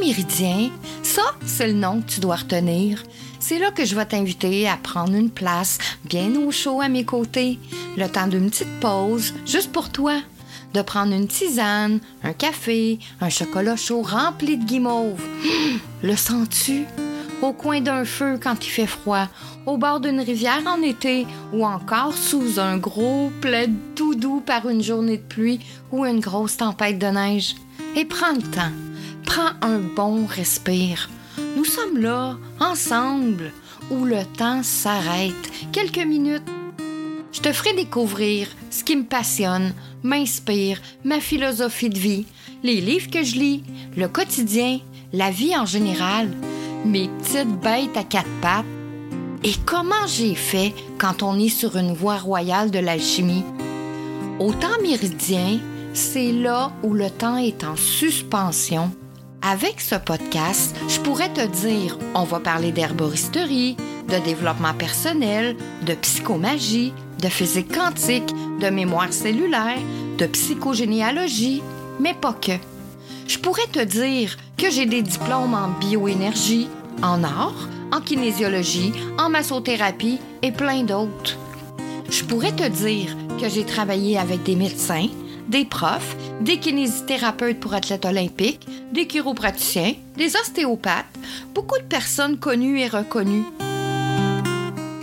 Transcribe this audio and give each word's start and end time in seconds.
méridien, 0.00 0.70
ça, 1.02 1.22
c'est 1.44 1.66
le 1.66 1.72
nom 1.72 2.00
que 2.00 2.12
tu 2.12 2.20
dois 2.20 2.36
retenir. 2.36 3.02
C'est 3.40 3.58
là 3.58 3.70
que 3.70 3.84
je 3.84 3.94
vais 3.94 4.06
t'inviter 4.06 4.68
à 4.68 4.76
prendre 4.76 5.14
une 5.14 5.30
place 5.30 5.78
bien 6.04 6.34
au 6.36 6.50
chaud 6.50 6.80
à 6.80 6.88
mes 6.88 7.04
côtés, 7.04 7.58
le 7.96 8.08
temps 8.08 8.26
d'une 8.26 8.50
petite 8.50 8.80
pause, 8.80 9.34
juste 9.44 9.72
pour 9.72 9.90
toi. 9.90 10.14
De 10.74 10.82
prendre 10.82 11.14
une 11.14 11.28
tisane, 11.28 12.00
un 12.22 12.32
café, 12.32 12.98
un 13.20 13.28
chocolat 13.28 13.76
chaud 13.76 14.02
rempli 14.02 14.58
de 14.58 14.64
guimauve. 14.64 15.22
Le 16.02 16.16
sens-tu? 16.16 16.84
Au 17.42 17.52
coin 17.52 17.80
d'un 17.80 18.04
feu 18.04 18.38
quand 18.42 18.64
il 18.64 18.70
fait 18.70 18.86
froid, 18.86 19.26
au 19.66 19.76
bord 19.76 20.00
d'une 20.00 20.20
rivière 20.20 20.62
en 20.66 20.82
été, 20.82 21.26
ou 21.52 21.64
encore 21.66 22.14
sous 22.14 22.58
un 22.58 22.78
gros 22.78 23.30
plaid 23.40 23.72
tout 23.94 24.14
doux 24.14 24.40
par 24.40 24.68
une 24.68 24.82
journée 24.82 25.18
de 25.18 25.22
pluie 25.22 25.60
ou 25.92 26.04
une 26.04 26.20
grosse 26.20 26.56
tempête 26.56 26.98
de 26.98 27.06
neige. 27.06 27.54
Et 27.94 28.04
prends 28.04 28.32
le 28.32 28.42
temps. 28.42 28.85
Prends 29.26 29.52
un 29.60 29.80
bon 29.80 30.24
respire. 30.24 31.10
Nous 31.56 31.64
sommes 31.64 31.98
là, 31.98 32.38
ensemble, 32.60 33.52
où 33.90 34.04
le 34.04 34.24
temps 34.38 34.62
s'arrête. 34.62 35.34
Quelques 35.72 36.06
minutes. 36.06 36.48
Je 37.32 37.40
te 37.40 37.52
ferai 37.52 37.74
découvrir 37.74 38.48
ce 38.70 38.82
qui 38.82 38.96
me 38.96 39.04
passionne, 39.04 39.74
m'inspire, 40.02 40.80
ma 41.04 41.20
philosophie 41.20 41.90
de 41.90 41.98
vie, 41.98 42.26
les 42.62 42.80
livres 42.80 43.10
que 43.10 43.22
je 43.22 43.34
lis, 43.34 43.64
le 43.96 44.08
quotidien, 44.08 44.80
la 45.12 45.30
vie 45.30 45.54
en 45.54 45.66
général, 45.66 46.30
mes 46.86 47.08
petites 47.08 47.60
bêtes 47.60 47.96
à 47.96 48.04
quatre 48.04 48.40
pattes. 48.40 48.64
Et 49.44 49.54
comment 49.66 50.06
j'ai 50.06 50.34
fait 50.34 50.72
quand 50.98 51.22
on 51.22 51.38
est 51.38 51.50
sur 51.50 51.76
une 51.76 51.92
voie 51.92 52.16
royale 52.16 52.70
de 52.70 52.78
l'alchimie? 52.78 53.44
Au 54.38 54.52
temps 54.52 54.80
méridien, 54.82 55.58
c'est 55.92 56.32
là 56.32 56.72
où 56.82 56.94
le 56.94 57.10
temps 57.10 57.36
est 57.36 57.64
en 57.64 57.76
suspension 57.76 58.90
avec 59.42 59.80
ce 59.80 59.94
podcast, 59.94 60.74
je 60.88 61.00
pourrais 61.00 61.32
te 61.32 61.46
dire, 61.46 61.98
on 62.14 62.24
va 62.24 62.40
parler 62.40 62.72
d'herboristerie, 62.72 63.76
de 64.08 64.18
développement 64.24 64.74
personnel, 64.74 65.56
de 65.82 65.94
psychomagie, 65.94 66.92
de 67.22 67.28
physique 67.28 67.74
quantique, 67.74 68.34
de 68.60 68.68
mémoire 68.68 69.12
cellulaire, 69.12 69.78
de 70.18 70.26
psychogénéalogie, 70.26 71.62
mais 72.00 72.14
pas 72.14 72.34
que. 72.34 72.52
Je 73.26 73.38
pourrais 73.38 73.66
te 73.66 73.82
dire 73.82 74.36
que 74.56 74.70
j'ai 74.70 74.86
des 74.86 75.02
diplômes 75.02 75.54
en 75.54 75.68
bioénergie, 75.80 76.68
en 77.02 77.24
art, 77.24 77.68
en 77.92 78.00
kinésiologie, 78.00 78.92
en 79.18 79.28
massothérapie 79.28 80.18
et 80.42 80.52
plein 80.52 80.82
d'autres. 80.82 81.36
Je 82.10 82.24
pourrais 82.24 82.52
te 82.52 82.68
dire 82.68 83.16
que 83.40 83.48
j'ai 83.48 83.64
travaillé 83.64 84.18
avec 84.18 84.42
des 84.44 84.56
médecins, 84.56 85.08
des 85.48 85.64
profs, 85.64 86.16
des 86.40 86.58
kinésithérapeutes 86.58 87.60
pour 87.60 87.74
athlètes 87.74 88.04
olympiques, 88.04 88.66
des 88.92 89.06
chiropraticiens, 89.06 89.94
des 90.16 90.36
ostéopathes, 90.36 91.06
beaucoup 91.54 91.78
de 91.78 91.84
personnes 91.84 92.38
connues 92.38 92.80
et 92.80 92.88
reconnues. 92.88 93.44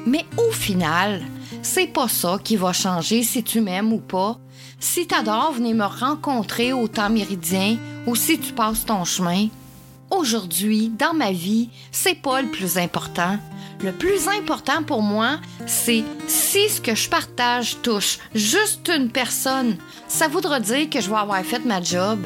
Mais 0.06 0.26
au 0.38 0.52
final, 0.52 1.22
c'est 1.62 1.88
pas 1.88 2.08
ça 2.08 2.38
qui 2.44 2.56
va 2.56 2.74
changer 2.74 3.24
si 3.24 3.44
tu 3.44 3.62
m'aimes 3.62 3.94
ou 3.94 4.00
pas. 4.00 4.38
Si 4.80 5.08
t'adores 5.08 5.54
venir 5.54 5.76
me 5.76 5.86
rencontrer 5.86 6.74
au 6.74 6.88
temps 6.88 7.10
méridien 7.10 7.78
ou 8.06 8.16
si 8.16 8.38
tu 8.38 8.52
passes 8.52 8.86
ton 8.86 9.06
chemin. 9.06 9.48
Aujourd'hui, 10.16 10.90
dans 10.90 11.16
ma 11.16 11.32
vie, 11.32 11.70
c'est 11.92 12.14
pas 12.14 12.44
le 12.44 12.48
plus 12.48 12.78
important. 12.78 13.40
Le 13.82 13.92
plus 13.92 14.28
important 14.28 14.84
pour 14.84 15.02
moi, 15.02 15.40
c'est 15.66 16.04
si 16.28 16.70
ce 16.70 16.80
que 16.80 16.94
je 16.94 17.10
partage 17.10 17.78
touche 17.82 18.20
juste 18.36 18.92
une 18.96 19.10
personne, 19.10 19.76
ça 20.08 20.28
voudra 20.28 20.60
dire 20.60 20.88
que 20.88 21.02
je 21.02 21.10
vais 21.10 21.16
avoir 21.16 21.44
fait 21.44 21.66
ma 21.66 21.82
job. 21.82 22.20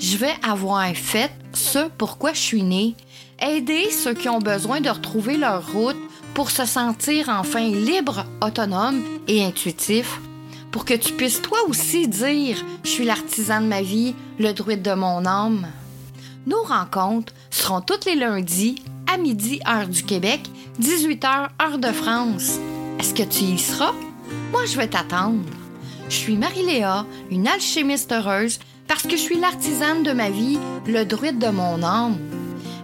Je 0.00 0.16
vais 0.16 0.34
avoir 0.42 0.88
fait 0.94 1.30
ce 1.52 1.90
pourquoi 1.98 2.32
je 2.32 2.40
suis 2.40 2.62
née. 2.62 2.96
Aider 3.40 3.90
ceux 3.90 4.14
qui 4.14 4.30
ont 4.30 4.40
besoin 4.40 4.80
de 4.80 4.88
retrouver 4.88 5.36
leur 5.36 5.70
route 5.70 5.98
pour 6.32 6.50
se 6.50 6.64
sentir 6.64 7.28
enfin 7.28 7.68
libre, 7.68 8.24
autonome 8.40 9.02
et 9.28 9.44
intuitif. 9.44 10.18
Pour 10.72 10.86
que 10.86 10.94
tu 10.94 11.12
puisses 11.12 11.42
toi 11.42 11.58
aussi 11.68 12.08
dire 12.08 12.56
Je 12.84 12.88
suis 12.88 13.04
l'artisan 13.04 13.60
de 13.60 13.66
ma 13.66 13.82
vie, 13.82 14.14
le 14.38 14.52
druide 14.52 14.82
de 14.82 14.94
mon 14.94 15.26
âme. 15.26 15.66
Nos 16.48 16.62
rencontres 16.62 17.34
seront 17.50 17.82
tous 17.82 18.06
les 18.06 18.14
lundis 18.14 18.82
à 19.06 19.18
midi, 19.18 19.60
heure 19.68 19.86
du 19.86 20.02
Québec, 20.02 20.40
18h, 20.80 21.48
heure 21.60 21.76
de 21.76 21.88
France. 21.88 22.58
Est-ce 22.98 23.12
que 23.12 23.22
tu 23.22 23.44
y 23.44 23.58
seras? 23.58 23.92
Moi, 24.50 24.64
je 24.64 24.78
vais 24.78 24.88
t'attendre. 24.88 25.44
Je 26.08 26.14
suis 26.14 26.38
Marie-Léa, 26.38 27.04
une 27.30 27.46
alchimiste 27.46 28.12
heureuse, 28.12 28.60
parce 28.86 29.02
que 29.02 29.10
je 29.10 29.16
suis 29.16 29.38
l'artisane 29.38 30.02
de 30.02 30.12
ma 30.12 30.30
vie, 30.30 30.58
le 30.86 31.04
druide 31.04 31.38
de 31.38 31.48
mon 31.48 31.82
âme. 31.82 32.16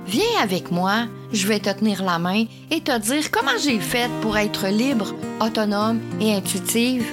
Viens 0.06 0.42
avec 0.42 0.70
moi, 0.70 1.06
je 1.32 1.46
vais 1.46 1.60
te 1.60 1.70
tenir 1.70 2.04
la 2.04 2.19
main 2.19 2.44
et 2.70 2.82
te 2.82 2.98
dire 2.98 3.31
comment 3.31 3.56
j'ai 3.58 3.81
fait 3.81 4.10
pour 4.20 4.36
être 4.36 4.69
libre, 4.69 5.14
autonome 5.41 6.00
et 6.20 6.34
intuitive. 6.34 7.06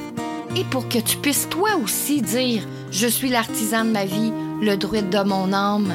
Et 0.57 0.65
pour 0.65 0.89
que 0.89 0.99
tu 0.99 1.15
puisses 1.15 1.47
toi 1.47 1.77
aussi 1.81 2.21
dire 2.21 2.67
Je 2.91 3.07
suis 3.07 3.29
l'artisan 3.29 3.85
de 3.85 3.91
ma 3.91 4.03
vie, 4.03 4.33
le 4.61 4.75
druide 4.75 5.09
de 5.09 5.23
mon 5.23 5.53
âme. 5.53 5.93